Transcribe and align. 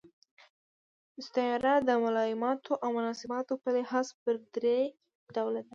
استعاره 1.21 1.73
د 1.87 1.89
ملایماتو 2.03 2.73
او 2.83 2.89
مناسباتو 2.97 3.53
په 3.63 3.69
لحاظ 3.77 4.07
پر 4.21 4.35
درې 4.55 4.79
ډوله 5.35 5.61
ده. 5.65 5.69